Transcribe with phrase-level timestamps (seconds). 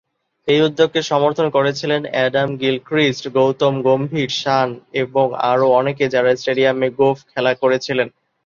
[0.47, 4.69] এই উদ্যোগকে সমর্থন করেছিলেন অ্যাডাম গিলক্রিস্ট, গৌতম গম্ভীর, শান
[5.03, 8.07] এবং আরও অনেকে যারা স্টেডিয়ামে গোঁফ খেলা করেছিলেন।